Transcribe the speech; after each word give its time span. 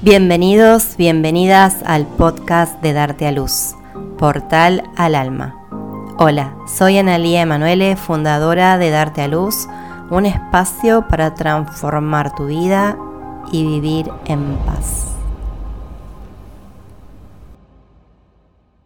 Bienvenidos, 0.00 0.96
bienvenidas 0.96 1.82
al 1.84 2.06
podcast 2.06 2.80
de 2.80 2.92
Darte 2.92 3.26
a 3.26 3.32
Luz, 3.32 3.74
Portal 4.16 4.84
al 4.94 5.16
Alma. 5.16 6.14
Hola, 6.20 6.56
soy 6.68 6.98
Analía 6.98 7.42
Emanuele, 7.42 7.96
fundadora 7.96 8.78
de 8.78 8.90
Darte 8.90 9.22
a 9.22 9.28
Luz, 9.28 9.66
un 10.12 10.24
espacio 10.24 11.08
para 11.08 11.34
transformar 11.34 12.32
tu 12.36 12.46
vida 12.46 12.96
y 13.50 13.66
vivir 13.66 14.08
en 14.26 14.56
paz. 14.58 15.16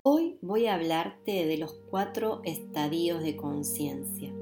Hoy 0.05 0.39
voy 0.41 0.65
a 0.65 0.77
hablarte 0.77 1.45
de 1.45 1.59
los 1.59 1.75
cuatro 1.91 2.41
estadios 2.45 3.23
de 3.23 3.37
conciencia. 3.37 4.33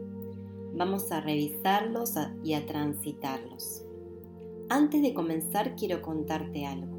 Vamos 0.72 1.10
a 1.10 1.20
revisarlos 1.20 2.14
y 2.44 2.54
a 2.54 2.64
transitarlos. 2.64 3.89
Antes 4.72 5.02
de 5.02 5.12
comenzar 5.14 5.74
quiero 5.74 6.00
contarte 6.00 6.64
algo. 6.64 6.96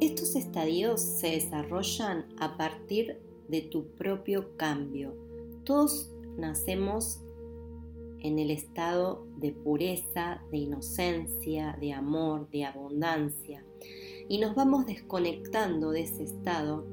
Estos 0.00 0.36
estadios 0.36 1.00
se 1.00 1.32
desarrollan 1.32 2.26
a 2.38 2.56
partir 2.56 3.18
de 3.48 3.62
tu 3.62 3.86
propio 3.96 4.56
cambio. 4.56 5.16
Todos 5.64 6.12
nacemos 6.36 7.18
en 8.20 8.38
el 8.38 8.52
estado 8.52 9.26
de 9.38 9.50
pureza, 9.50 10.40
de 10.52 10.58
inocencia, 10.58 11.76
de 11.80 11.92
amor, 11.92 12.48
de 12.50 12.66
abundancia. 12.66 13.64
Y 14.28 14.38
nos 14.38 14.54
vamos 14.54 14.86
desconectando 14.86 15.90
de 15.90 16.02
ese 16.02 16.22
estado 16.22 16.86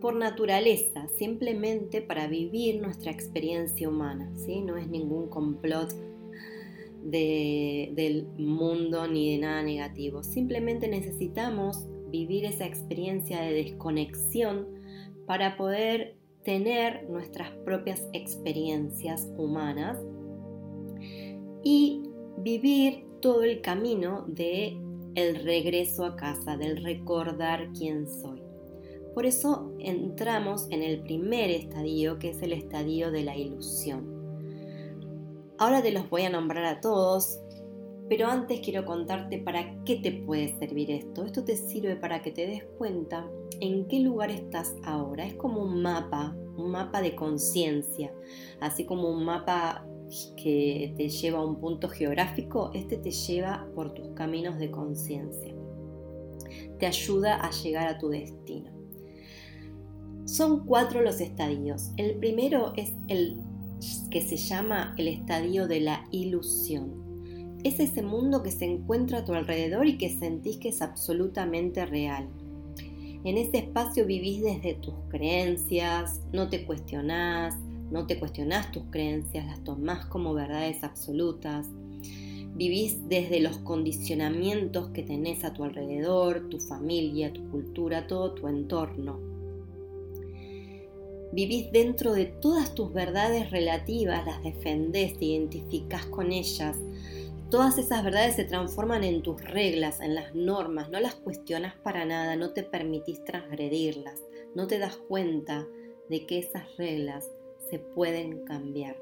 por 0.00 0.16
naturaleza, 0.16 1.06
simplemente 1.16 2.02
para 2.02 2.26
vivir 2.26 2.82
nuestra 2.82 3.12
experiencia 3.12 3.88
humana. 3.88 4.28
¿sí? 4.34 4.60
No 4.60 4.76
es 4.76 4.88
ningún 4.88 5.28
complot 5.28 5.94
del 7.10 8.26
mundo 8.38 9.06
ni 9.06 9.32
de 9.32 9.38
nada 9.38 9.62
negativo. 9.62 10.22
Simplemente 10.22 10.88
necesitamos 10.88 11.86
vivir 12.10 12.44
esa 12.44 12.66
experiencia 12.66 13.40
de 13.40 13.52
desconexión 13.52 14.66
para 15.26 15.56
poder 15.56 16.16
tener 16.44 17.08
nuestras 17.10 17.50
propias 17.64 18.08
experiencias 18.12 19.28
humanas 19.36 19.98
y 21.64 22.02
vivir 22.38 23.04
todo 23.20 23.42
el 23.42 23.60
camino 23.60 24.24
de 24.28 24.78
el 25.16 25.36
regreso 25.42 26.04
a 26.04 26.14
casa, 26.14 26.56
del 26.56 26.76
recordar 26.84 27.70
quién 27.76 28.06
soy. 28.06 28.42
Por 29.14 29.24
eso 29.24 29.72
entramos 29.78 30.68
en 30.70 30.82
el 30.82 31.00
primer 31.00 31.50
estadio, 31.50 32.18
que 32.18 32.30
es 32.30 32.42
el 32.42 32.52
estadio 32.52 33.10
de 33.10 33.24
la 33.24 33.36
ilusión. 33.36 34.15
Ahora 35.58 35.82
te 35.82 35.90
los 35.90 36.10
voy 36.10 36.22
a 36.22 36.30
nombrar 36.30 36.64
a 36.66 36.80
todos, 36.82 37.40
pero 38.10 38.26
antes 38.28 38.60
quiero 38.60 38.84
contarte 38.84 39.38
para 39.38 39.82
qué 39.84 39.96
te 39.96 40.12
puede 40.12 40.56
servir 40.58 40.90
esto. 40.90 41.24
Esto 41.24 41.44
te 41.44 41.56
sirve 41.56 41.96
para 41.96 42.20
que 42.20 42.30
te 42.30 42.46
des 42.46 42.64
cuenta 42.76 43.26
en 43.60 43.88
qué 43.88 44.00
lugar 44.00 44.30
estás 44.30 44.74
ahora. 44.84 45.26
Es 45.26 45.34
como 45.34 45.62
un 45.62 45.80
mapa, 45.80 46.36
un 46.58 46.70
mapa 46.70 47.00
de 47.00 47.16
conciencia, 47.16 48.12
así 48.60 48.84
como 48.84 49.08
un 49.08 49.24
mapa 49.24 49.86
que 50.36 50.92
te 50.96 51.08
lleva 51.08 51.38
a 51.38 51.44
un 51.44 51.58
punto 51.58 51.88
geográfico, 51.88 52.70
este 52.74 52.98
te 52.98 53.10
lleva 53.10 53.66
por 53.74 53.94
tus 53.94 54.08
caminos 54.08 54.58
de 54.58 54.70
conciencia. 54.70 55.54
Te 56.78 56.86
ayuda 56.86 57.36
a 57.36 57.50
llegar 57.50 57.88
a 57.88 57.98
tu 57.98 58.10
destino. 58.10 58.70
Son 60.26 60.66
cuatro 60.66 61.02
los 61.02 61.20
estadios. 61.20 61.92
El 61.96 62.18
primero 62.18 62.72
es 62.76 62.92
el 63.08 63.40
que 64.10 64.22
se 64.22 64.36
llama 64.36 64.94
el 64.96 65.08
estadio 65.08 65.66
de 65.68 65.80
la 65.80 66.06
ilusión. 66.10 67.58
Es 67.64 67.80
ese 67.80 68.02
mundo 68.02 68.42
que 68.42 68.50
se 68.50 68.64
encuentra 68.64 69.18
a 69.18 69.24
tu 69.24 69.34
alrededor 69.34 69.86
y 69.86 69.98
que 69.98 70.08
sentís 70.08 70.56
que 70.58 70.68
es 70.68 70.82
absolutamente 70.82 71.84
real. 71.84 72.28
En 73.24 73.38
ese 73.38 73.58
espacio 73.58 74.06
vivís 74.06 74.42
desde 74.42 74.74
tus 74.74 74.94
creencias, 75.08 76.20
no 76.32 76.48
te 76.48 76.64
cuestionás, 76.64 77.56
no 77.90 78.06
te 78.06 78.18
cuestionás 78.18 78.70
tus 78.70 78.84
creencias, 78.90 79.46
las 79.46 79.64
tomás 79.64 80.06
como 80.06 80.32
verdades 80.32 80.84
absolutas. 80.84 81.66
Vivís 82.54 83.08
desde 83.08 83.40
los 83.40 83.58
condicionamientos 83.58 84.90
que 84.90 85.02
tenés 85.02 85.44
a 85.44 85.52
tu 85.52 85.64
alrededor, 85.64 86.48
tu 86.48 86.60
familia, 86.60 87.32
tu 87.32 87.48
cultura, 87.50 88.06
todo 88.06 88.32
tu 88.32 88.48
entorno 88.48 89.35
vivís 91.36 91.70
dentro 91.70 92.14
de 92.14 92.24
todas 92.24 92.74
tus 92.74 92.94
verdades 92.94 93.50
relativas, 93.50 94.24
las 94.24 94.42
defendés, 94.42 95.18
te 95.18 95.26
identificás 95.26 96.06
con 96.06 96.32
ellas. 96.32 96.78
Todas 97.50 97.76
esas 97.76 98.02
verdades 98.02 98.36
se 98.36 98.44
transforman 98.44 99.04
en 99.04 99.22
tus 99.22 99.42
reglas, 99.42 100.00
en 100.00 100.14
las 100.14 100.34
normas, 100.34 100.88
no 100.88 100.98
las 100.98 101.14
cuestionas 101.14 101.74
para 101.74 102.06
nada, 102.06 102.36
no 102.36 102.54
te 102.54 102.62
permitís 102.62 103.22
transgredirlas, 103.22 104.18
no 104.54 104.66
te 104.66 104.78
das 104.78 104.96
cuenta 104.96 105.66
de 106.08 106.24
que 106.24 106.38
esas 106.38 106.74
reglas 106.78 107.30
se 107.68 107.80
pueden 107.80 108.42
cambiar. 108.46 108.96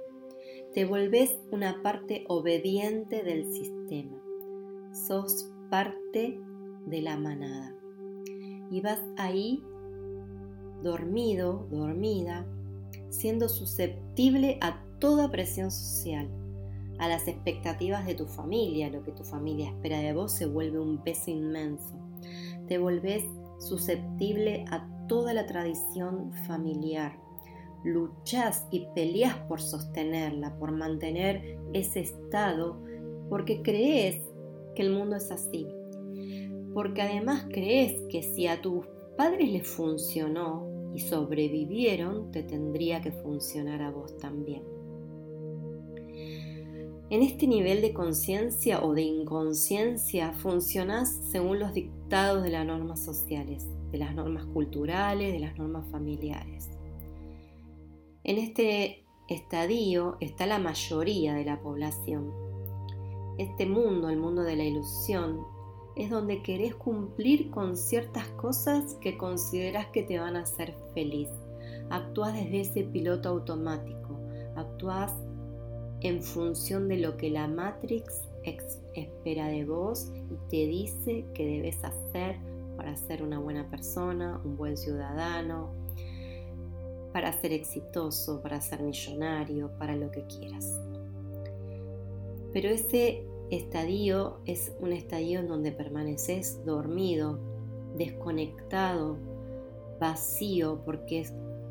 Te 0.75 0.85
volvés 0.85 1.39
una 1.53 1.83
parte 1.83 2.25
obediente 2.27 3.23
del 3.23 3.47
sistema. 3.53 4.21
Sos 5.07 5.53
parte 5.71 6.41
de 6.87 7.01
la 7.01 7.17
manada. 7.17 7.77
Y 8.73 8.81
vas 8.81 9.01
ahí 9.19 9.63
dormido, 10.85 11.67
dormida, 11.71 12.47
siendo 13.09 13.49
susceptible 13.49 14.59
a 14.61 14.85
toda 15.01 15.31
presión 15.31 15.71
social, 15.71 16.29
a 16.99 17.09
las 17.09 17.27
expectativas 17.27 18.07
de 18.07 18.15
tu 18.15 18.27
familia, 18.27 18.91
lo 18.91 19.03
que 19.03 19.13
tu 19.13 19.25
familia 19.25 19.71
espera 19.71 19.99
de 19.99 20.13
vos 20.13 20.31
se 20.31 20.47
vuelve 20.47 20.79
un 20.79 21.03
peso 21.03 21.31
inmenso. 21.31 21.95
Te 22.69 22.79
volvés 22.79 23.25
susceptible 23.59 24.65
a 24.71 24.87
toda 25.09 25.35
la 25.35 25.47
tradición 25.47 26.33
familiar. 26.47 27.19
Luchás 27.83 28.67
y 28.71 28.87
peleas 28.95 29.37
por 29.49 29.61
sostenerla, 29.61 30.57
por 30.59 30.73
mantener 30.73 31.59
ese 31.73 32.01
estado, 32.01 32.83
porque 33.29 33.63
crees 33.63 34.23
que 34.75 34.83
el 34.83 34.93
mundo 34.93 35.17
es 35.17 35.31
así. 35.31 35.67
Porque 36.73 37.03
además 37.03 37.47
crees 37.51 38.01
que 38.09 38.23
si 38.23 38.47
a 38.47 38.61
tus 38.61 38.87
padres 39.17 39.51
les 39.51 39.67
funcionó, 39.67 40.74
y 40.95 41.01
sobrevivieron, 41.01 42.31
te 42.31 42.43
tendría 42.43 43.01
que 43.01 43.13
funcionar 43.13 43.83
a 43.83 43.91
vos 43.91 44.17
también. 44.19 44.63
En 47.11 47.23
este 47.23 47.47
nivel 47.47 47.83
de 47.83 47.93
conciencia 47.93 48.83
o 48.83 48.95
de 48.95 49.03
inconsciencia 49.03 50.33
funcionás 50.33 51.21
según 51.31 51.59
los 51.59 51.75
dictados 51.75 52.43
de 52.43 52.51
las 52.51 52.65
normas 52.65 53.05
sociales, 53.05 53.67
de 53.93 53.99
las 53.99 54.15
normas 54.15 54.47
culturales, 54.47 55.33
de 55.33 55.39
las 55.39 55.57
normas 55.59 55.87
familiares. 55.91 56.71
En 58.25 58.39
este 58.39 59.05
estadio 59.29 60.17
está 60.21 60.47
la 60.47 60.59
mayoría 60.59 61.35
de 61.35 61.45
la 61.45 61.61
población. 61.61 62.33
Este 63.37 63.67
mundo, 63.67 64.09
el 64.09 64.17
mundo 64.17 64.43
de 64.43 64.57
la 64.57 64.65
ilusión, 64.65 65.54
es 65.97 66.11
donde 66.11 66.43
querés 66.43 66.75
cumplir 66.75 67.51
con 67.51 67.77
ciertas 67.77 68.27
cosas 68.31 68.95
que 69.01 69.17
consideras 69.17 69.87
que 69.89 70.03
te 70.03 70.19
van 70.19 70.37
a 70.37 70.43
hacer 70.43 70.75
feliz. 70.93 71.29
Actúas 71.91 72.35
desde 72.35 72.61
ese 72.61 72.85
piloto 72.85 73.29
automático, 73.29 74.19
actúas 74.57 75.13
en 76.01 76.23
función 76.23 76.89
de 76.89 76.99
lo 76.99 77.17
que 77.17 77.31
la 77.31 77.49
Matrix 77.49 78.23
espera 78.95 79.49
de 79.49 79.65
vos 79.65 80.13
y 80.31 80.51
te 80.51 80.67
dice 80.67 81.25
que 81.35 81.47
debes 81.47 81.83
hacer 81.83 82.37
para 82.77 82.97
ser 82.97 83.23
una 83.23 83.39
buena 83.39 83.69
persona, 83.71 84.41
un 84.45 84.57
buen 84.57 84.77
ciudadano, 84.77 85.73
para 87.13 87.33
ser 87.41 87.53
exitoso, 87.53 88.43
para 88.43 88.61
ser 88.61 88.83
millonario, 88.83 89.71
para 89.79 89.95
lo 89.97 90.11
que 90.11 90.27
quieras. 90.27 90.79
Pero 92.53 92.69
ese 92.69 93.25
estadio 93.55 94.39
es 94.45 94.73
un 94.81 94.93
estadio 94.93 95.41
en 95.41 95.49
donde 95.49 95.73
permaneces 95.73 96.65
dormido, 96.65 97.39
desconectado, 97.97 99.17
vacío, 100.01 100.81
porque 100.85 101.27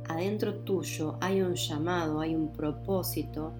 adentro 0.07 0.55
tuyo 0.55 1.17
hay 1.21 1.41
un 1.41 1.55
llamado, 1.55 2.19
hay 2.19 2.35
un 2.35 2.51
propósito, 2.51 3.53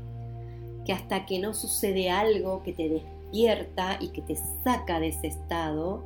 que 0.85 0.93
hasta 0.93 1.25
que 1.25 1.39
no 1.39 1.53
sucede 1.53 2.09
algo 2.09 2.63
que 2.63 2.73
te 2.73 2.89
despierta 2.89 3.97
y 3.99 4.09
que 4.09 4.21
te 4.21 4.35
saca 4.63 4.99
de 4.99 5.09
ese 5.09 5.27
estado, 5.27 6.03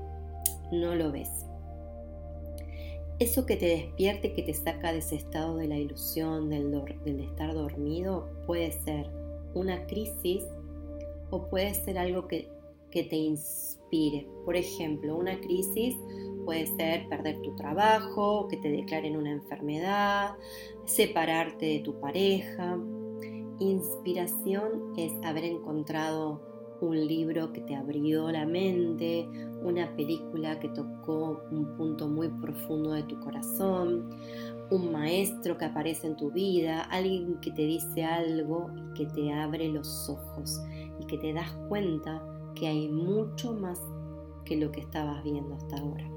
no 0.72 0.96
lo 0.96 1.12
ves. 1.12 1.30
Eso 3.20 3.48
que 3.48 3.56
te 3.56 3.66
despierte, 3.66 4.34
que 4.34 4.44
te 4.44 4.54
saca 4.54 4.92
de 4.92 5.00
ese 5.00 5.16
estado 5.16 5.58
de 5.58 5.68
la 5.68 5.78
ilusión, 5.78 6.50
del, 6.50 6.72
del 7.04 7.20
estar 7.22 7.54
dormido, 7.54 8.30
puede 8.46 8.72
ser 8.72 9.10
una 9.56 9.88
crisis 9.88 10.44
o 11.30 11.50
puede 11.50 11.74
ser 11.74 11.98
algo 11.98 12.28
que, 12.28 12.56
te 12.92 13.16
inspire. 13.16 14.28
Por 14.44 14.56
ejemplo, 14.56 15.16
una 15.16 15.40
crisis 15.40 15.96
puede 16.46 16.66
ser 16.66 17.08
perder 17.10 17.40
tu 17.44 17.56
trabajo, 17.56 18.48
que 18.48 18.58
te 18.58 18.72
declaren 18.72 19.16
una 19.16 19.34
enfermedad, 19.34 20.32
separarte 20.86 21.68
de 21.68 21.80
tu 21.82 22.00
pareja. 22.00 22.76
Inspiración 23.60 24.94
es 24.98 25.14
haber 25.24 25.44
encontrado 25.44 26.42
un 26.82 27.08
libro 27.08 27.54
que 27.54 27.62
te 27.62 27.76
abrió 27.76 28.32
la 28.32 28.48
mente, 28.48 29.28
una 29.64 29.96
película 29.96 30.60
que 30.60 30.70
tocó 30.70 31.44
un 31.52 31.76
punto 31.78 32.08
muy 32.08 32.30
profundo 32.30 32.94
de 32.94 33.04
tu 33.04 33.20
corazón, 33.20 34.10
un 34.70 34.92
maestro 34.92 35.58
que 35.58 35.66
aparece 35.66 36.08
en 36.08 36.18
tu 36.18 36.32
vida, 36.32 36.82
alguien 36.82 37.40
que 37.42 37.52
te 37.52 37.64
dice 37.64 38.04
algo 38.04 38.72
y 38.76 38.94
que 38.94 39.06
te 39.08 39.32
abre 39.32 39.70
los 39.70 40.10
ojos 40.10 40.60
y 41.00 41.06
que 41.06 41.18
te 41.18 41.34
das 41.34 41.52
cuenta 41.70 42.24
que 42.56 42.68
hay 42.68 42.88
mucho 42.90 43.54
más 43.54 43.82
que 44.46 44.56
lo 44.56 44.72
que 44.72 44.82
estabas 44.82 45.24
viendo 45.24 45.56
hasta 45.56 45.78
ahora. 45.78 46.10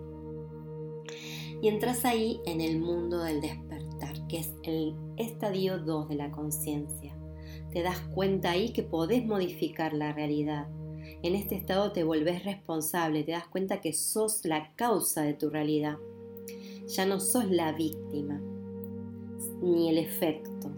Y 1.63 1.69
entras 1.69 2.05
ahí 2.05 2.41
en 2.47 2.61
el 2.61 2.81
mundo 2.81 3.23
del 3.23 3.41
despertar, 3.41 4.27
que 4.29 4.39
es 4.39 4.55
el 4.63 4.97
estadio 5.17 5.79
2 5.79 6.09
de 6.09 6.15
la 6.15 6.31
conciencia 6.31 7.21
te 7.73 7.83
das 7.83 8.01
cuenta 8.15 8.51
ahí 8.51 8.73
que 8.73 8.83
podés 8.83 9.25
modificar 9.25 9.93
la 9.93 10.13
realidad. 10.13 10.69
En 11.23 11.35
este 11.35 11.55
estado 11.55 11.93
te 11.93 12.05
volvés 12.05 12.45
responsable, 12.45 13.23
te 13.23 13.33
das 13.33 13.47
cuenta 13.47 13.81
que 13.81 13.93
sos 13.93 14.45
la 14.45 14.73
causa 14.75 15.23
de 15.23 15.35
tu 15.35 15.51
realidad. 15.51 15.99
Ya 16.89 17.07
no 17.07 17.21
sos 17.21 17.49
la 17.51 17.73
víctima, 17.73 18.41
ni 19.63 19.89
el 19.89 19.99
efecto, 19.99 20.71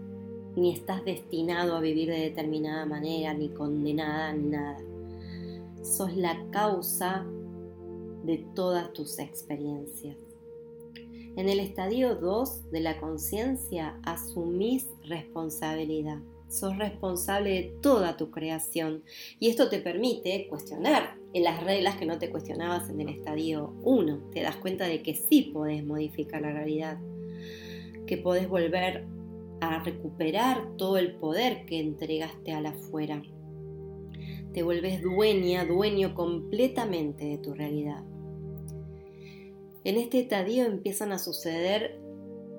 ni 0.55 0.73
estás 0.73 1.03
destinado 1.05 1.75
a 1.75 1.81
vivir 1.81 2.09
de 2.09 2.19
determinada 2.19 2.85
manera, 2.85 3.33
ni 3.33 3.49
condenada, 3.49 4.33
ni 4.33 4.49
nada. 4.49 4.77
Sos 5.83 6.15
la 6.15 6.37
causa 6.51 7.25
de 8.23 8.45
todas 8.55 8.93
tus 8.93 9.19
experiencias. 9.19 10.17
En 11.35 11.49
el 11.49 11.59
estadio 11.59 12.15
2 12.15 12.71
de 12.71 12.79
la 12.79 12.99
conciencia 12.99 13.99
asumís 14.03 14.87
responsabilidad 15.03 16.19
sos 16.53 16.77
responsable 16.77 17.49
de 17.49 17.63
toda 17.81 18.15
tu 18.15 18.29
creación 18.29 19.03
y 19.39 19.49
esto 19.49 19.69
te 19.69 19.79
permite 19.79 20.47
cuestionar 20.47 21.15
en 21.33 21.43
las 21.43 21.63
reglas 21.63 21.95
que 21.95 22.05
no 22.05 22.19
te 22.19 22.29
cuestionabas 22.29 22.89
en 22.89 23.01
el 23.01 23.09
estadio 23.09 23.73
1. 23.83 24.29
Te 24.31 24.41
das 24.41 24.57
cuenta 24.57 24.85
de 24.85 25.01
que 25.01 25.15
sí 25.15 25.49
podés 25.53 25.83
modificar 25.83 26.41
la 26.41 26.51
realidad, 26.51 26.99
que 28.05 28.17
podés 28.17 28.47
volver 28.47 29.05
a 29.71 29.83
recuperar 29.83 30.75
todo 30.77 30.97
el 30.97 31.15
poder 31.15 31.65
que 31.65 31.79
entregaste 31.79 32.51
a 32.51 32.61
la 32.61 32.69
afuera. 32.69 33.21
Te 34.53 34.63
vuelves 34.63 35.01
dueña, 35.01 35.65
dueño 35.65 36.13
completamente 36.13 37.25
de 37.25 37.37
tu 37.37 37.53
realidad. 37.53 38.03
En 39.83 39.97
este 39.97 40.21
estadio 40.21 40.65
empiezan 40.65 41.11
a 41.11 41.19
suceder 41.19 41.99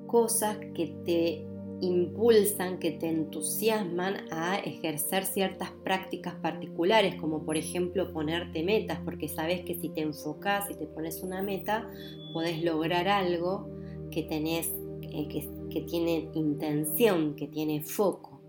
cosas 0.06 0.58
que 0.74 0.94
te 1.04 1.46
impulsan, 1.80 2.78
que 2.78 2.92
te 2.92 3.08
entusiasman 3.08 4.32
a 4.32 4.58
ejercer 4.58 5.24
ciertas 5.24 5.70
prácticas 5.82 6.34
particulares, 6.36 7.16
como 7.16 7.44
por 7.44 7.56
ejemplo 7.56 8.12
ponerte 8.12 8.62
metas, 8.62 9.00
porque 9.04 9.28
sabes 9.28 9.64
que 9.64 9.74
si 9.74 9.88
te 9.88 10.02
enfocas 10.02 10.70
y 10.70 10.74
te 10.74 10.86
pones 10.86 11.22
una 11.22 11.42
meta, 11.42 11.90
podés 12.32 12.62
lograr 12.62 13.08
algo 13.08 13.68
que 14.10 14.22
tenés, 14.22 14.72
eh, 15.02 15.28
que, 15.28 15.48
que 15.74 15.80
tiene 15.80 16.30
intención, 16.34 17.34
que 17.34 17.48
tiene 17.48 17.82
foco. 17.82 18.40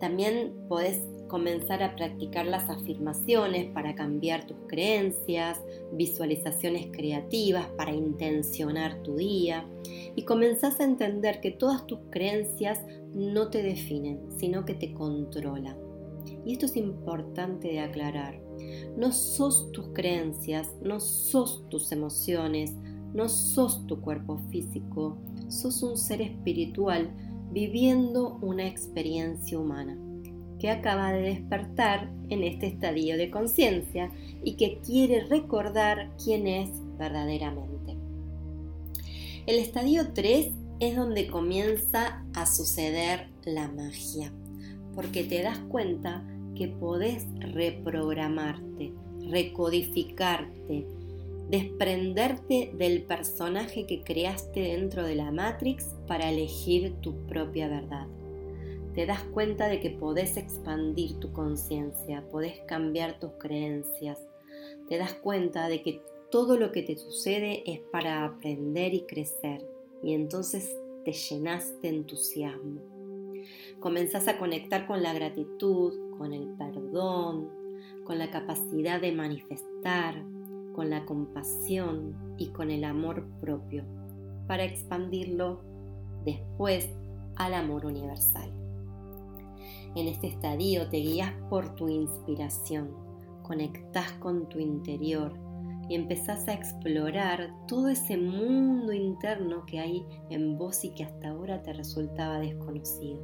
También 0.00 0.54
podés 0.68 1.02
comenzar 1.28 1.82
a 1.82 1.94
practicar 1.96 2.46
las 2.46 2.70
afirmaciones 2.70 3.70
para 3.72 3.94
cambiar 3.94 4.46
tus 4.46 4.56
creencias, 4.66 5.60
visualizaciones 5.92 6.86
creativas 6.92 7.66
para 7.76 7.92
intencionar 7.92 9.02
tu 9.02 9.16
día 9.16 9.68
y 10.16 10.24
comenzás 10.24 10.80
a 10.80 10.84
entender 10.84 11.40
que 11.42 11.50
todas 11.50 11.86
tus 11.86 11.98
creencias 12.10 12.80
no 13.12 13.50
te 13.50 13.62
definen, 13.62 14.20
sino 14.38 14.64
que 14.64 14.74
te 14.74 14.94
controlan. 14.94 15.76
Y 16.46 16.54
esto 16.54 16.64
es 16.64 16.76
importante 16.76 17.68
de 17.68 17.80
aclarar. 17.80 18.40
No 18.96 19.12
sos 19.12 19.70
tus 19.72 19.88
creencias, 19.88 20.74
no 20.82 21.00
sos 21.00 21.68
tus 21.68 21.92
emociones, 21.92 22.74
no 23.14 23.28
sos 23.28 23.86
tu 23.86 24.00
cuerpo 24.00 24.38
físico, 24.50 25.16
sos 25.48 25.82
un 25.82 25.96
ser 25.96 26.22
espiritual 26.22 27.10
viviendo 27.52 28.38
una 28.42 28.66
experiencia 28.66 29.58
humana 29.58 29.98
que 30.58 30.70
acaba 30.70 31.12
de 31.12 31.22
despertar 31.22 32.10
en 32.30 32.42
este 32.42 32.66
estadio 32.66 33.16
de 33.16 33.30
conciencia 33.30 34.10
y 34.42 34.54
que 34.54 34.78
quiere 34.78 35.24
recordar 35.24 36.10
quién 36.22 36.46
es 36.46 36.70
verdaderamente. 36.98 37.96
El 39.46 39.58
estadio 39.58 40.12
3 40.14 40.52
es 40.80 40.96
donde 40.96 41.26
comienza 41.26 42.24
a 42.34 42.46
suceder 42.46 43.28
la 43.44 43.68
magia, 43.68 44.32
porque 44.94 45.24
te 45.24 45.42
das 45.42 45.58
cuenta 45.68 46.24
que 46.54 46.68
podés 46.68 47.26
reprogramarte, 47.40 48.94
recodificarte, 49.28 50.86
desprenderte 51.56 52.72
del 52.74 53.02
personaje 53.02 53.86
que 53.86 54.02
creaste 54.02 54.60
dentro 54.60 55.04
de 55.04 55.14
la 55.14 55.30
Matrix 55.30 55.94
para 56.06 56.30
elegir 56.30 56.94
tu 57.00 57.26
propia 57.26 57.68
verdad 57.68 58.06
te 58.94 59.06
das 59.06 59.24
cuenta 59.24 59.68
de 59.68 59.80
que 59.80 59.90
podés 59.90 60.36
expandir 60.36 61.18
tu 61.18 61.32
conciencia, 61.32 62.24
podés 62.30 62.60
cambiar 62.68 63.18
tus 63.18 63.32
creencias, 63.40 64.18
te 64.88 64.98
das 64.98 65.14
cuenta 65.14 65.68
de 65.68 65.82
que 65.82 66.00
todo 66.30 66.56
lo 66.56 66.70
que 66.70 66.82
te 66.82 66.96
sucede 66.96 67.64
es 67.70 67.80
para 67.80 68.24
aprender 68.24 68.94
y 68.94 69.04
crecer 69.06 69.66
y 70.02 70.14
entonces 70.14 70.76
te 71.04 71.12
llenas 71.12 71.80
de 71.82 71.88
entusiasmo. 71.88 72.80
Comenzás 73.80 74.28
a 74.28 74.38
conectar 74.38 74.86
con 74.86 75.02
la 75.02 75.12
gratitud, 75.12 76.16
con 76.16 76.32
el 76.32 76.48
perdón, 76.56 77.50
con 78.04 78.18
la 78.18 78.30
capacidad 78.30 79.00
de 79.00 79.12
manifestar, 79.12 80.24
con 80.74 80.90
la 80.90 81.06
compasión 81.06 82.34
y 82.36 82.48
con 82.48 82.70
el 82.70 82.84
amor 82.84 83.26
propio, 83.40 83.84
para 84.46 84.64
expandirlo 84.64 85.62
después 86.24 86.90
al 87.36 87.54
amor 87.54 87.86
universal. 87.86 88.50
En 89.94 90.08
este 90.08 90.26
estadio 90.26 90.88
te 90.88 90.98
guías 90.98 91.32
por 91.48 91.74
tu 91.74 91.88
inspiración, 91.88 92.90
conectas 93.42 94.12
con 94.12 94.48
tu 94.48 94.58
interior 94.58 95.32
y 95.88 95.94
empezás 95.94 96.48
a 96.48 96.54
explorar 96.54 97.54
todo 97.68 97.88
ese 97.88 98.16
mundo 98.16 98.92
interno 98.92 99.64
que 99.66 99.78
hay 99.78 100.04
en 100.30 100.56
vos 100.58 100.84
y 100.84 100.94
que 100.94 101.04
hasta 101.04 101.28
ahora 101.28 101.62
te 101.62 101.72
resultaba 101.72 102.40
desconocido. 102.40 103.20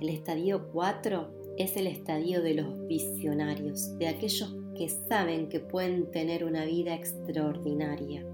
El 0.00 0.08
estadio 0.08 0.68
4 0.72 1.54
es 1.56 1.76
el 1.76 1.86
estadio 1.86 2.42
de 2.42 2.54
los 2.54 2.86
visionarios, 2.86 3.96
de 3.98 4.08
aquellos 4.08 4.54
que 4.76 4.88
saben 4.88 5.48
que 5.48 5.60
pueden 5.60 6.10
tener 6.10 6.44
una 6.44 6.64
vida 6.64 6.94
extraordinaria, 6.94 8.24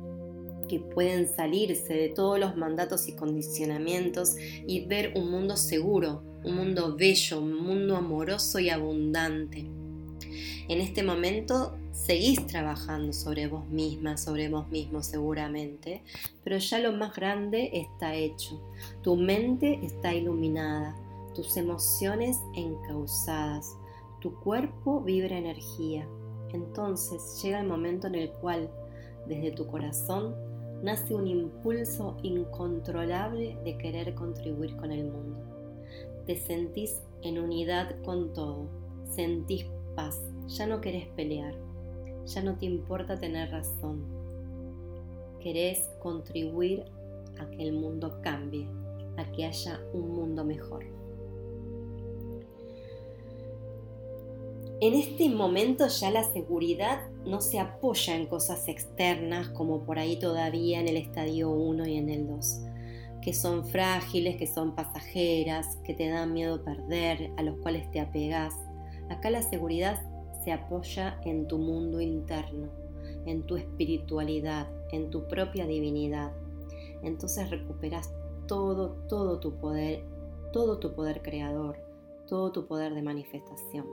que 0.68 0.80
pueden 0.80 1.28
salirse 1.28 1.94
de 1.94 2.08
todos 2.08 2.38
los 2.38 2.56
mandatos 2.56 3.08
y 3.08 3.12
condicionamientos 3.12 4.36
y 4.38 4.84
ver 4.86 5.12
un 5.16 5.30
mundo 5.30 5.56
seguro, 5.56 6.22
un 6.44 6.54
mundo 6.54 6.96
bello, 6.96 7.40
un 7.40 7.54
mundo 7.54 7.96
amoroso 7.96 8.58
y 8.58 8.70
abundante. 8.70 9.66
En 10.68 10.80
este 10.80 11.02
momento 11.02 11.76
seguís 11.90 12.46
trabajando 12.46 13.12
sobre 13.12 13.48
vos 13.48 13.68
misma, 13.68 14.16
sobre 14.16 14.48
vos 14.48 14.68
mismo 14.68 15.02
seguramente, 15.02 16.02
pero 16.44 16.58
ya 16.58 16.78
lo 16.78 16.92
más 16.92 17.14
grande 17.16 17.70
está 17.72 18.14
hecho. 18.14 18.60
Tu 19.02 19.16
mente 19.16 19.80
está 19.82 20.14
iluminada, 20.14 20.96
tus 21.34 21.56
emociones 21.56 22.36
encausadas, 22.54 23.76
tu 24.20 24.38
cuerpo 24.40 25.00
vibra 25.00 25.36
energía. 25.38 26.06
Entonces 26.52 27.40
llega 27.42 27.60
el 27.60 27.66
momento 27.66 28.06
en 28.06 28.14
el 28.16 28.30
cual, 28.30 28.70
desde 29.26 29.52
tu 29.52 29.66
corazón, 29.66 30.34
nace 30.82 31.14
un 31.14 31.26
impulso 31.26 32.16
incontrolable 32.22 33.58
de 33.64 33.76
querer 33.76 34.14
contribuir 34.14 34.76
con 34.76 34.92
el 34.92 35.04
mundo. 35.04 35.40
Te 36.26 36.36
sentís 36.36 37.02
en 37.22 37.38
unidad 37.38 38.00
con 38.02 38.32
todo, 38.32 38.68
sentís 39.04 39.66
paz, 39.94 40.20
ya 40.46 40.66
no 40.66 40.80
querés 40.80 41.06
pelear, 41.08 41.54
ya 42.26 42.42
no 42.42 42.56
te 42.56 42.66
importa 42.66 43.18
tener 43.18 43.50
razón, 43.50 44.04
querés 45.40 45.90
contribuir 46.00 46.84
a 47.38 47.48
que 47.50 47.62
el 47.62 47.72
mundo 47.72 48.20
cambie, 48.22 48.68
a 49.16 49.30
que 49.32 49.46
haya 49.46 49.80
un 49.92 50.12
mundo 50.12 50.44
mejor. 50.44 50.99
En 54.80 54.94
este 54.94 55.28
momento 55.28 55.86
ya 55.88 56.10
la 56.10 56.24
seguridad 56.24 57.00
no 57.26 57.40
se 57.40 57.58
apoya 57.58 58.16
en 58.16 58.26
cosas 58.26 58.66
externas 58.68 59.48
como 59.50 59.84
por 59.84 59.98
ahí 59.98 60.18
todavía 60.18 60.80
en 60.80 60.88
el 60.88 60.96
estadio 60.96 61.50
1 61.50 61.86
y 61.86 61.96
en 61.96 62.08
el 62.08 62.26
2 62.26 62.62
que 63.20 63.34
son 63.34 63.64
frágiles, 63.66 64.36
que 64.36 64.46
son 64.46 64.74
pasajeras, 64.74 65.76
que 65.84 65.94
te 65.94 66.08
dan 66.08 66.32
miedo 66.32 66.64
perder, 66.64 67.30
a 67.36 67.42
los 67.42 67.58
cuales 67.58 67.90
te 67.90 68.00
apegas. 68.00 68.54
Acá 69.10 69.30
la 69.30 69.42
seguridad 69.42 70.00
se 70.42 70.52
apoya 70.52 71.20
en 71.24 71.46
tu 71.46 71.58
mundo 71.58 72.00
interno, 72.00 72.70
en 73.26 73.42
tu 73.42 73.56
espiritualidad, 73.56 74.68
en 74.90 75.10
tu 75.10 75.26
propia 75.28 75.66
divinidad. 75.66 76.32
Entonces 77.02 77.50
recuperas 77.50 78.12
todo, 78.46 78.92
todo 79.08 79.38
tu 79.38 79.54
poder, 79.58 80.04
todo 80.52 80.78
tu 80.78 80.94
poder 80.94 81.22
creador, 81.22 81.78
todo 82.26 82.52
tu 82.52 82.66
poder 82.66 82.94
de 82.94 83.02
manifestación. 83.02 83.86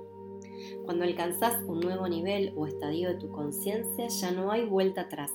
Cuando 0.86 1.04
alcanzas 1.04 1.64
un 1.66 1.80
nuevo 1.80 2.08
nivel 2.08 2.54
o 2.56 2.66
estadio 2.66 3.10
de 3.10 3.16
tu 3.16 3.30
conciencia, 3.30 4.08
ya 4.08 4.32
no 4.32 4.52
hay 4.52 4.66
vuelta 4.66 5.02
atrás. 5.02 5.32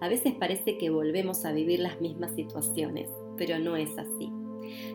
A 0.00 0.08
veces 0.08 0.34
parece 0.34 0.78
que 0.78 0.90
volvemos 0.90 1.44
a 1.44 1.52
vivir 1.52 1.80
las 1.80 2.00
mismas 2.00 2.34
situaciones, 2.34 3.10
pero 3.36 3.58
no 3.58 3.76
es 3.76 3.96
así. 3.98 4.30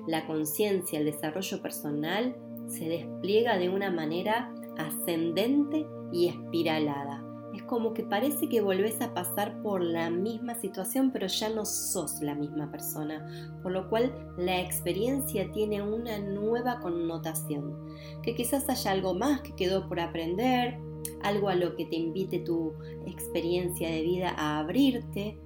La 0.08 0.26
conciencia, 0.28 1.00
el 1.00 1.06
desarrollo 1.06 1.62
personal, 1.62 2.36
se 2.68 2.88
despliega 2.88 3.58
de 3.58 3.70
una 3.70 3.92
manera 3.92 4.54
ascendente 4.78 5.86
y 6.12 6.30
espiralada. 6.30 7.11
Es 7.54 7.64
como 7.64 7.94
que 7.94 8.04
parece 8.04 8.48
que 8.48 8.62
volvés 8.62 9.02
a 9.02 9.14
pasar 9.14 9.62
por 9.62 9.84
la 9.84 10.10
misma 10.10 10.56
situación, 10.56 11.12
pero 11.12 11.28
ya 11.28 11.50
no 11.50 11.66
sos 11.66 12.22
la 12.22 12.34
misma 12.34 12.72
persona, 12.72 13.54
por 13.62 13.74
lo 13.74 13.90
cual 13.90 14.14
la 14.38 14.62
experiencia 14.62 15.52
tiene 15.52 15.82
una 15.82 16.20
nueva 16.20 16.80
connotación, 16.80 17.78
que 18.24 18.36
quizás 18.36 18.70
haya 18.70 18.92
algo 18.92 19.14
más 19.14 19.42
que 19.42 19.56
quedó 19.56 19.88
por 19.88 20.00
aprender, 20.00 20.80
algo 21.24 21.50
a 21.50 21.56
lo 21.56 21.76
que 21.76 21.86
te 21.86 21.96
invite 21.96 22.40
tu 22.40 22.74
experiencia 23.06 23.90
de 23.90 24.02
vida 24.02 24.34
a 24.38 24.60
abrirte, 24.60 25.38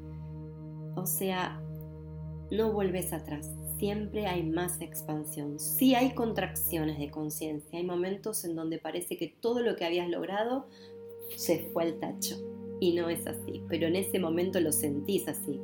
o 0.96 1.06
sea, 1.06 1.62
no 2.52 2.72
vuelves 2.72 3.14
atrás, 3.14 3.52
siempre 3.78 4.28
hay 4.28 4.44
más 4.44 4.82
expansión. 4.82 5.60
Sí 5.60 5.96
hay 5.96 6.14
contracciones 6.14 6.98
de 7.00 7.10
conciencia, 7.10 7.80
hay 7.80 7.86
momentos 7.86 8.46
en 8.46 8.56
donde 8.56 8.80
parece 8.80 9.18
que 9.18 9.36
todo 9.40 9.62
lo 9.62 9.76
que 9.76 9.86
habías 9.86 10.10
logrado 10.10 10.68
se 11.36 11.70
fue 11.72 11.84
al 11.84 12.00
tacho. 12.00 12.38
Y 12.80 12.94
no 12.94 13.10
es 13.10 13.26
así, 13.26 13.62
pero 13.70 13.88
en 13.88 13.96
ese 13.96 14.20
momento 14.20 14.60
lo 14.60 14.72
sentís 14.72 15.28
así. 15.28 15.60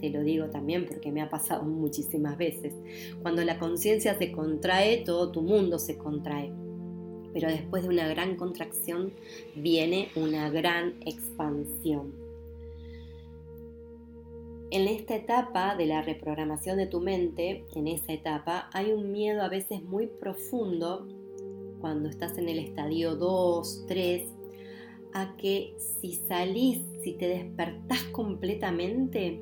Te 0.00 0.10
lo 0.10 0.22
digo 0.22 0.46
también 0.46 0.86
porque 0.86 1.12
me 1.12 1.22
ha 1.22 1.30
pasado 1.30 1.62
muchísimas 1.64 2.36
veces. 2.36 2.74
Cuando 3.22 3.44
la 3.44 3.58
conciencia 3.58 4.16
se 4.18 4.32
contrae, 4.32 4.98
todo 5.04 5.30
tu 5.30 5.42
mundo 5.42 5.78
se 5.78 5.96
contrae. 5.96 6.52
Pero 7.32 7.48
después 7.48 7.82
de 7.82 7.88
una 7.88 8.06
gran 8.06 8.36
contracción 8.36 9.12
viene 9.56 10.08
una 10.14 10.50
gran 10.50 10.94
expansión. 11.04 12.24
En 14.70 14.88
esta 14.88 15.14
etapa 15.14 15.76
de 15.76 15.86
la 15.86 16.02
reprogramación 16.02 16.78
de 16.78 16.86
tu 16.86 17.00
mente, 17.00 17.64
en 17.74 17.86
esa 17.86 18.12
etapa, 18.12 18.68
hay 18.72 18.92
un 18.92 19.12
miedo 19.12 19.42
a 19.42 19.48
veces 19.48 19.82
muy 19.84 20.06
profundo 20.06 21.06
cuando 21.80 22.08
estás 22.08 22.38
en 22.38 22.48
el 22.48 22.58
estadio 22.58 23.14
2, 23.14 23.84
3, 23.86 24.22
a 25.14 25.36
que 25.36 25.76
si 25.78 26.12
salís, 26.12 26.82
si 27.02 27.14
te 27.14 27.28
despertás 27.28 28.02
completamente, 28.12 29.40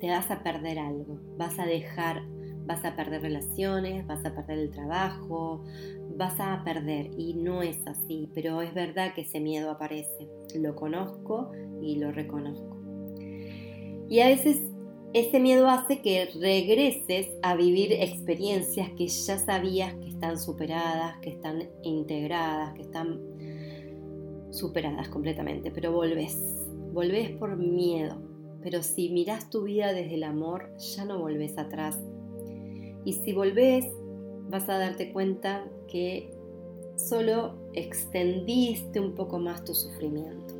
te 0.00 0.08
vas 0.08 0.30
a 0.30 0.42
perder 0.42 0.78
algo, 0.78 1.18
vas 1.36 1.58
a 1.58 1.66
dejar, 1.66 2.22
vas 2.66 2.84
a 2.84 2.94
perder 2.94 3.22
relaciones, 3.22 4.06
vas 4.06 4.24
a 4.24 4.34
perder 4.34 4.58
el 4.58 4.70
trabajo, 4.70 5.64
vas 6.16 6.38
a 6.38 6.62
perder. 6.64 7.10
Y 7.18 7.34
no 7.34 7.62
es 7.62 7.78
así, 7.86 8.30
pero 8.32 8.62
es 8.62 8.72
verdad 8.74 9.12
que 9.14 9.22
ese 9.22 9.40
miedo 9.40 9.70
aparece, 9.70 10.28
lo 10.54 10.76
conozco 10.76 11.50
y 11.82 11.96
lo 11.96 12.12
reconozco. 12.12 12.80
Y 14.08 14.20
a 14.20 14.28
veces 14.28 14.60
ese 15.14 15.40
miedo 15.40 15.68
hace 15.68 16.00
que 16.00 16.28
regreses 16.40 17.28
a 17.42 17.54
vivir 17.56 17.92
experiencias 17.92 18.90
que 18.90 19.06
ya 19.06 19.38
sabías 19.38 19.94
que 19.94 20.08
están 20.08 20.38
superadas, 20.38 21.18
que 21.20 21.30
están 21.30 21.70
integradas, 21.82 22.74
que 22.74 22.82
están 22.82 23.33
superadas 24.54 25.08
completamente, 25.08 25.70
pero 25.70 25.92
volvés, 25.92 26.38
volvés 26.92 27.30
por 27.30 27.56
miedo. 27.56 28.16
Pero 28.62 28.82
si 28.82 29.10
mirás 29.10 29.50
tu 29.50 29.64
vida 29.64 29.92
desde 29.92 30.14
el 30.14 30.24
amor, 30.24 30.74
ya 30.78 31.04
no 31.04 31.18
volvés 31.18 31.58
atrás. 31.58 31.98
Y 33.04 33.12
si 33.12 33.32
volvés, 33.32 33.86
vas 34.48 34.68
a 34.68 34.78
darte 34.78 35.12
cuenta 35.12 35.64
que 35.88 36.30
solo 36.96 37.56
extendiste 37.74 39.00
un 39.00 39.14
poco 39.14 39.38
más 39.38 39.64
tu 39.64 39.74
sufrimiento. 39.74 40.54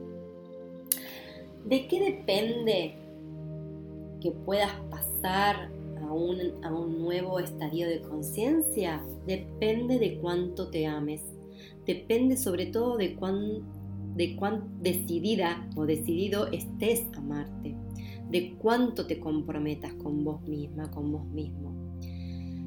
¿De 1.64 1.86
qué 1.88 2.00
depende 2.00 2.96
que 4.20 4.32
puedas 4.32 4.72
pasar 4.90 5.70
a 6.00 6.12
un, 6.12 6.64
a 6.64 6.72
un 6.72 6.98
nuevo 6.98 7.38
estadio 7.38 7.88
de 7.88 8.00
conciencia 8.00 9.04
depende 9.26 9.98
de 9.98 10.18
cuánto 10.18 10.70
te 10.70 10.86
ames. 10.86 11.22
Depende 11.86 12.36
sobre 12.36 12.66
todo 12.66 12.96
de 12.96 13.14
cuán, 13.16 13.62
de 14.14 14.36
cuán 14.36 14.82
decidida 14.82 15.68
o 15.76 15.86
decidido 15.86 16.48
estés 16.52 17.04
a 17.14 17.18
amarte. 17.18 17.76
De 18.30 18.56
cuánto 18.56 19.06
te 19.06 19.20
comprometas 19.20 19.92
con 19.94 20.24
vos 20.24 20.42
misma, 20.42 20.90
con 20.90 21.12
vos 21.12 21.26
mismo. 21.26 21.72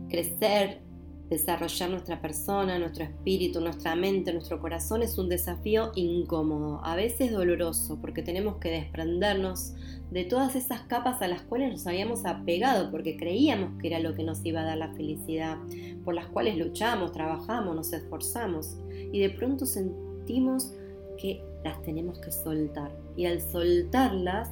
Crecer 0.10 0.88
Desarrollar 1.30 1.90
nuestra 1.90 2.22
persona, 2.22 2.80
nuestro 2.80 3.04
espíritu, 3.04 3.60
nuestra 3.60 3.98
mente, 3.98 4.32
nuestro 4.32 4.62
corazón 4.62 5.04
es 5.04 5.18
un 5.18 5.28
desafío 5.28 5.92
incómodo, 5.94 6.80
a 6.86 6.96
veces 6.96 7.34
doloroso, 7.34 8.00
porque 8.00 8.22
tenemos 8.22 8.60
que 8.60 8.72
desprendernos 8.72 9.74
de 10.10 10.24
todas 10.24 10.56
esas 10.56 10.84
capas 10.84 11.22
a 11.22 11.28
las 11.28 11.42
cuales 11.42 11.70
nos 11.70 11.86
habíamos 11.86 12.26
apegado, 12.26 12.92
porque 12.92 13.18
creíamos 13.18 13.78
que 13.82 13.88
era 13.88 14.00
lo 14.00 14.16
que 14.16 14.24
nos 14.24 14.46
iba 14.46 14.62
a 14.62 14.66
dar 14.66 14.78
la 14.78 14.94
felicidad, 14.94 15.58
por 16.06 16.16
las 16.16 16.28
cuales 16.28 16.58
luchamos, 16.58 17.12
trabajamos, 17.12 17.76
nos 17.76 17.92
esforzamos, 17.92 18.78
y 19.12 19.20
de 19.20 19.30
pronto 19.30 19.66
sentimos 19.66 20.76
que 21.18 21.44
las 21.64 21.82
tenemos 21.84 22.20
que 22.20 22.32
soltar. 22.32 22.96
Y 23.16 23.26
al 23.26 23.42
soltarlas 23.42 24.50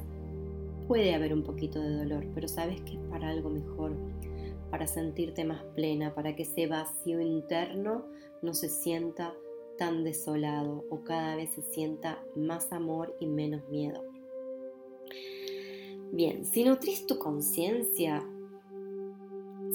puede 0.86 1.14
haber 1.14 1.32
un 1.32 1.42
poquito 1.42 1.80
de 1.80 1.96
dolor, 1.96 2.26
pero 2.34 2.48
sabes 2.48 2.80
que 2.82 2.92
es 2.92 3.00
para 3.10 3.30
algo 3.30 3.50
mejor 3.50 3.96
para 4.70 4.86
sentirte 4.86 5.44
más 5.44 5.62
plena, 5.74 6.14
para 6.14 6.34
que 6.34 6.42
ese 6.42 6.66
vacío 6.66 7.20
interno 7.20 8.06
no 8.42 8.54
se 8.54 8.68
sienta 8.68 9.34
tan 9.78 10.04
desolado 10.04 10.84
o 10.90 11.02
cada 11.04 11.36
vez 11.36 11.50
se 11.50 11.62
sienta 11.62 12.22
más 12.34 12.72
amor 12.72 13.14
y 13.20 13.26
menos 13.26 13.68
miedo. 13.68 14.04
Bien, 16.12 16.44
si 16.44 16.64
nutrís 16.64 17.06
tu 17.06 17.18
conciencia, 17.18 18.26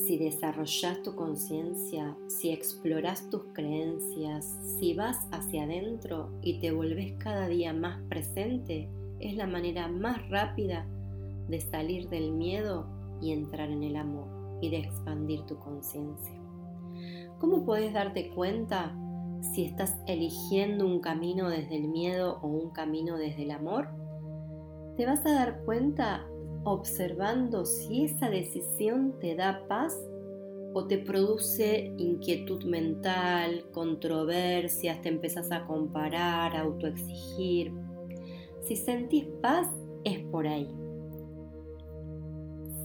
si 0.05 0.17
desarrollas 0.17 1.01
tu 1.03 1.15
conciencia, 1.15 2.17
si 2.27 2.51
exploras 2.51 3.29
tus 3.29 3.43
creencias, 3.53 4.57
si 4.79 4.93
vas 4.93 5.27
hacia 5.31 5.63
adentro 5.63 6.29
y 6.41 6.59
te 6.59 6.71
volvés 6.71 7.13
cada 7.19 7.47
día 7.47 7.73
más 7.73 8.01
presente, 8.09 8.89
es 9.19 9.35
la 9.35 9.47
manera 9.47 9.87
más 9.87 10.27
rápida 10.29 10.87
de 11.47 11.61
salir 11.61 12.09
del 12.09 12.31
miedo 12.31 12.87
y 13.21 13.31
entrar 13.31 13.69
en 13.69 13.83
el 13.83 13.95
amor 13.95 14.27
y 14.61 14.69
de 14.69 14.77
expandir 14.77 15.41
tu 15.41 15.57
conciencia. 15.59 16.35
¿Cómo 17.39 17.65
puedes 17.65 17.93
darte 17.93 18.29
cuenta 18.29 18.95
si 19.53 19.65
estás 19.65 19.97
eligiendo 20.07 20.85
un 20.85 20.99
camino 20.99 21.49
desde 21.49 21.77
el 21.77 21.87
miedo 21.87 22.39
o 22.41 22.47
un 22.47 22.71
camino 22.71 23.17
desde 23.17 23.43
el 23.43 23.51
amor? 23.51 23.89
Te 24.97 25.05
vas 25.05 25.25
a 25.25 25.33
dar 25.33 25.63
cuenta 25.63 26.25
observando 26.63 27.65
si 27.65 28.05
esa 28.05 28.29
decisión 28.29 29.19
te 29.19 29.35
da 29.35 29.67
paz 29.67 29.97
o 30.73 30.85
te 30.85 30.97
produce 30.97 31.93
inquietud 31.97 32.63
mental, 32.63 33.65
controversias, 33.71 35.01
te 35.01 35.09
empezás 35.09 35.51
a 35.51 35.65
comparar, 35.65 36.55
a 36.55 36.61
autoexigir. 36.61 37.73
Si 38.61 38.75
sentís 38.75 39.25
paz, 39.41 39.67
es 40.03 40.19
por 40.19 40.47
ahí. 40.47 40.69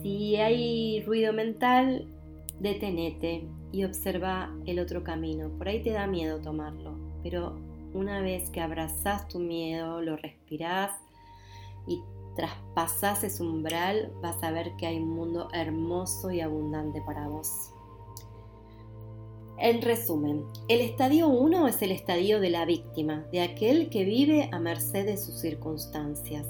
Si 0.03 0.37
hay 0.37 1.03
ruido 1.03 1.33
mental, 1.33 2.09
detenete 2.59 3.47
y 3.73 3.85
observa 3.85 4.55
el 4.67 4.81
otro 4.81 5.05
camino. 5.05 5.51
Por 5.59 5.69
ahí 5.69 5.83
te 5.83 5.91
da 5.91 6.07
miedo 6.07 6.41
tomarlo, 6.41 6.97
pero 7.23 7.57
una 7.93 8.21
vez 8.21 8.51
que 8.51 8.61
abrazas 8.61 9.29
tu 9.29 9.39
miedo, 9.39 10.01
lo 10.01 10.17
respirás 10.17 10.93
y 11.87 12.01
traspasas 12.37 13.25
ese 13.25 13.43
umbral, 13.43 14.13
vas 14.23 14.43
a 14.43 14.53
ver 14.53 14.77
que 14.77 14.87
hay 14.87 14.99
un 14.99 15.09
mundo 15.09 15.49
hermoso 15.53 16.31
y 16.31 16.41
abundante 16.41 17.03
para 17.03 17.27
vos. 17.27 17.73
En 19.59 19.81
resumen, 19.81 20.45
el 20.69 20.83
estadio 20.83 21.29
1 21.29 21.67
es 21.67 21.81
el 21.81 21.91
estadio 21.91 22.41
de 22.41 22.51
la 22.51 22.67
víctima, 22.67 23.27
de 23.33 23.41
aquel 23.41 23.89
que 23.89 24.05
vive 24.05 24.51
a 24.53 24.59
merced 24.59 25.07
de 25.07 25.17
sus 25.17 25.41
circunstancias. 25.41 26.47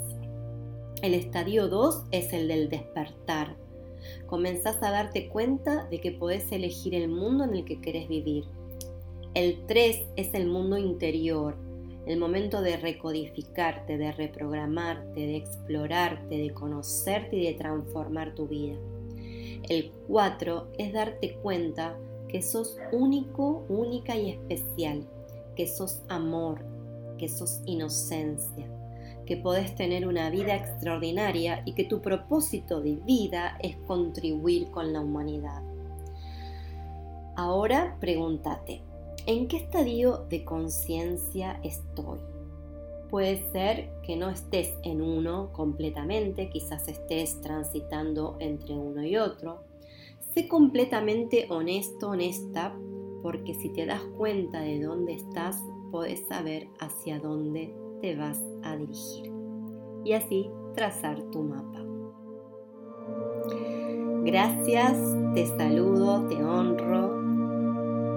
El 1.02 1.14
estadio 1.14 1.68
2 1.68 2.06
es 2.10 2.32
el 2.32 2.48
del 2.48 2.68
despertar. 2.68 3.56
Comenzás 4.26 4.82
a 4.82 4.90
darte 4.90 5.28
cuenta 5.28 5.86
de 5.88 6.00
que 6.00 6.10
podés 6.10 6.50
elegir 6.50 6.96
el 6.96 7.08
mundo 7.08 7.44
en 7.44 7.54
el 7.54 7.64
que 7.64 7.80
querés 7.80 8.08
vivir. 8.08 8.44
El 9.34 9.66
3 9.66 10.08
es 10.16 10.34
el 10.34 10.46
mundo 10.46 10.76
interior, 10.76 11.56
el 12.06 12.18
momento 12.18 12.62
de 12.62 12.76
recodificarte, 12.76 13.98
de 13.98 14.12
reprogramarte, 14.12 15.20
de 15.20 15.36
explorarte, 15.36 16.38
de 16.38 16.50
conocerte 16.54 17.36
y 17.36 17.46
de 17.46 17.54
transformar 17.54 18.34
tu 18.34 18.46
vida. 18.46 18.76
El 19.68 19.90
4 20.06 20.68
es 20.78 20.92
darte 20.92 21.34
cuenta 21.42 21.98
que 22.28 22.42
sos 22.42 22.78
único, 22.92 23.64
única 23.68 24.14
y 24.14 24.30
especial, 24.30 25.04
que 25.56 25.66
sos 25.66 26.02
amor, 26.08 26.64
que 27.18 27.28
sos 27.28 27.60
inocencia, 27.66 28.68
que 29.26 29.36
podés 29.36 29.74
tener 29.74 30.06
una 30.06 30.30
vida 30.30 30.54
extraordinaria 30.54 31.62
y 31.64 31.74
que 31.74 31.84
tu 31.84 32.00
propósito 32.00 32.80
de 32.80 32.96
vida 33.04 33.58
es 33.60 33.76
contribuir 33.78 34.70
con 34.70 34.92
la 34.92 35.00
humanidad. 35.00 35.62
Ahora 37.34 37.96
pregúntate, 37.98 38.82
¿En 39.26 39.48
qué 39.48 39.56
estadio 39.56 40.24
de 40.30 40.44
conciencia 40.44 41.58
estoy? 41.64 42.20
Puede 43.10 43.50
ser 43.50 43.90
que 44.04 44.14
no 44.14 44.30
estés 44.30 44.72
en 44.84 45.02
uno 45.02 45.52
completamente, 45.52 46.48
quizás 46.48 46.86
estés 46.86 47.40
transitando 47.40 48.36
entre 48.38 48.74
uno 48.74 49.04
y 49.04 49.16
otro. 49.16 49.64
Sé 50.32 50.46
completamente 50.46 51.48
honesto, 51.50 52.10
honesta, 52.10 52.72
porque 53.20 53.54
si 53.54 53.68
te 53.70 53.84
das 53.84 54.02
cuenta 54.16 54.60
de 54.60 54.80
dónde 54.80 55.14
estás, 55.14 55.60
puedes 55.90 56.24
saber 56.28 56.68
hacia 56.78 57.18
dónde 57.18 57.74
te 58.00 58.14
vas 58.14 58.40
a 58.62 58.76
dirigir 58.76 59.32
y 60.04 60.12
así 60.12 60.48
trazar 60.76 61.20
tu 61.32 61.42
mapa. 61.42 61.84
Gracias, 64.22 64.96
te 65.34 65.46
saludo, 65.48 66.28
te 66.28 66.36
honro 66.36 67.15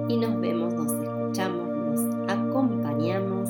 y 0.09 0.17
nos 0.17 0.39
vemos, 0.41 0.73
nos 0.73 0.91
escuchamos, 0.91 1.69
nos 1.69 2.29
acompañamos 2.29 3.49